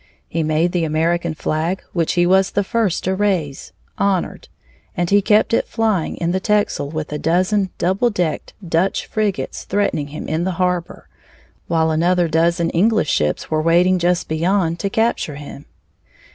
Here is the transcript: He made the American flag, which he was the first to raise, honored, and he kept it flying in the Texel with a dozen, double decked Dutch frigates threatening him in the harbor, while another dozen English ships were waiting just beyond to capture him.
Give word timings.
He 0.27 0.41
made 0.41 0.71
the 0.71 0.83
American 0.83 1.35
flag, 1.35 1.83
which 1.93 2.13
he 2.13 2.25
was 2.25 2.49
the 2.49 2.63
first 2.63 3.03
to 3.03 3.13
raise, 3.13 3.71
honored, 3.99 4.47
and 4.97 5.07
he 5.11 5.21
kept 5.21 5.53
it 5.53 5.67
flying 5.67 6.17
in 6.17 6.31
the 6.31 6.39
Texel 6.39 6.89
with 6.89 7.13
a 7.13 7.19
dozen, 7.19 7.69
double 7.77 8.09
decked 8.09 8.53
Dutch 8.67 9.05
frigates 9.05 9.63
threatening 9.63 10.07
him 10.07 10.27
in 10.27 10.43
the 10.43 10.53
harbor, 10.57 11.07
while 11.67 11.91
another 11.91 12.27
dozen 12.27 12.71
English 12.71 13.11
ships 13.11 13.51
were 13.51 13.61
waiting 13.61 13.99
just 13.99 14.27
beyond 14.27 14.79
to 14.79 14.89
capture 14.89 15.35
him. 15.35 15.67